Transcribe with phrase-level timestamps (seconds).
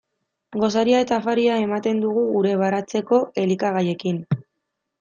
[0.61, 4.21] Gosaria eta afaria ematen dugu gure baratzeko elikagaiekin.